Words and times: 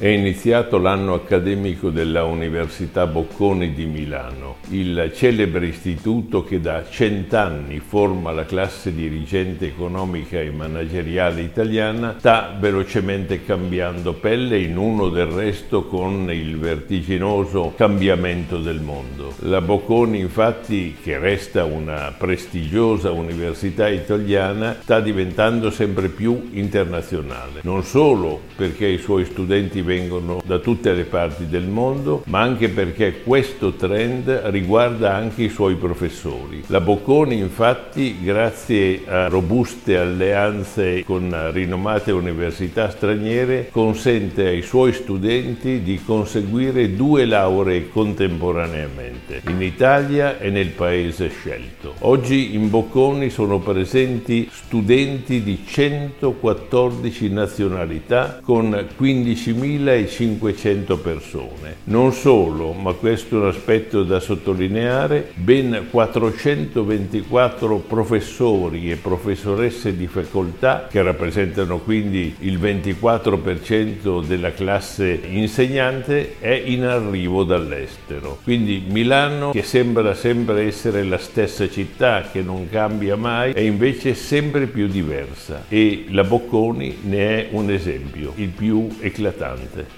È 0.00 0.08
iniziato 0.08 0.78
l'anno 0.78 1.12
accademico 1.12 1.90
della 1.90 2.24
Università 2.24 3.06
Bocconi 3.06 3.74
di 3.74 3.84
Milano, 3.84 4.56
il 4.70 5.12
celebre 5.14 5.66
istituto 5.66 6.42
che 6.42 6.58
da 6.58 6.86
cent'anni 6.88 7.80
forma 7.80 8.32
la 8.32 8.46
classe 8.46 8.94
dirigente 8.94 9.66
economica 9.66 10.40
e 10.40 10.50
manageriale 10.52 11.42
italiana, 11.42 12.14
sta 12.18 12.56
velocemente 12.58 13.44
cambiando 13.44 14.14
pelle 14.14 14.58
in 14.58 14.78
uno 14.78 15.10
del 15.10 15.26
resto 15.26 15.84
con 15.84 16.32
il 16.32 16.56
vertiginoso 16.56 17.74
cambiamento 17.76 18.56
del 18.56 18.80
mondo. 18.80 19.34
La 19.40 19.60
Bocconi 19.60 20.18
infatti, 20.18 20.96
che 21.02 21.18
resta 21.18 21.64
una 21.64 22.14
prestigiosa 22.16 23.10
università 23.10 23.86
italiana, 23.88 24.78
sta 24.80 24.98
diventando 25.00 25.68
sempre 25.70 26.08
più 26.08 26.48
internazionale, 26.52 27.60
non 27.64 27.84
solo 27.84 28.40
perché 28.56 28.86
i 28.86 28.96
suoi 28.96 29.26
studenti 29.26 29.88
vengono 29.90 30.40
da 30.44 30.58
tutte 30.58 30.92
le 30.92 31.02
parti 31.02 31.48
del 31.48 31.66
mondo, 31.66 32.22
ma 32.26 32.40
anche 32.40 32.68
perché 32.68 33.22
questo 33.24 33.72
trend 33.72 34.28
riguarda 34.44 35.14
anche 35.14 35.42
i 35.42 35.48
suoi 35.48 35.74
professori. 35.74 36.62
La 36.68 36.80
Bocconi 36.80 37.36
infatti, 37.36 38.18
grazie 38.22 39.02
a 39.06 39.26
robuste 39.26 39.96
alleanze 39.96 41.02
con 41.02 41.34
rinomate 41.52 42.12
università 42.12 42.88
straniere, 42.90 43.68
consente 43.72 44.46
ai 44.46 44.62
suoi 44.62 44.92
studenti 44.92 45.82
di 45.82 46.00
conseguire 46.04 46.94
due 46.94 47.24
lauree 47.24 47.88
contemporaneamente, 47.88 49.42
in 49.48 49.60
Italia 49.60 50.38
e 50.38 50.50
nel 50.50 50.68
paese 50.68 51.30
scelto. 51.30 51.94
Oggi 52.00 52.54
in 52.54 52.70
Bocconi 52.70 53.28
sono 53.28 53.58
presenti 53.58 54.48
studenti 54.52 55.42
di 55.42 55.64
114 55.66 57.28
nazionalità 57.30 58.38
con 58.40 58.86
15.500 58.96 59.78
500 60.08 60.98
persone. 60.98 61.76
Non 61.84 62.12
solo, 62.12 62.72
ma 62.72 62.92
questo 62.92 63.36
è 63.36 63.40
un 63.40 63.48
aspetto 63.48 64.02
da 64.02 64.20
sottolineare, 64.20 65.30
ben 65.34 65.86
424 65.90 67.76
professori 67.78 68.90
e 68.90 68.96
professoresse 68.96 69.96
di 69.96 70.06
facoltà, 70.06 70.86
che 70.90 71.02
rappresentano 71.02 71.78
quindi 71.78 72.34
il 72.40 72.58
24% 72.58 74.24
della 74.24 74.52
classe 74.52 75.20
insegnante, 75.28 76.36
è 76.38 76.62
in 76.64 76.84
arrivo 76.84 77.44
dall'estero. 77.44 78.38
Quindi 78.42 78.82
Milano, 78.88 79.50
che 79.50 79.62
sembra 79.62 80.14
sempre 80.14 80.66
essere 80.66 81.02
la 81.04 81.18
stessa 81.18 81.68
città, 81.68 82.28
che 82.30 82.42
non 82.42 82.68
cambia 82.68 83.16
mai, 83.16 83.52
è 83.52 83.60
invece 83.60 84.14
sempre 84.14 84.66
più 84.66 84.86
diversa 84.86 85.64
e 85.68 86.06
la 86.08 86.24
Bocconi 86.24 86.98
ne 87.02 87.28
è 87.28 87.48
un 87.50 87.70
esempio, 87.70 88.32
il 88.36 88.48
più 88.48 88.88
eclatante. 89.00 89.69
geldi. 89.74 89.90